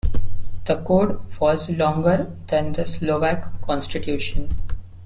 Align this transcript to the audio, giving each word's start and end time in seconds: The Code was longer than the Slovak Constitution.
The 0.65 0.81
Code 0.81 1.19
was 1.39 1.69
longer 1.69 2.35
than 2.47 2.71
the 2.71 2.87
Slovak 2.87 3.61
Constitution. 3.61 4.49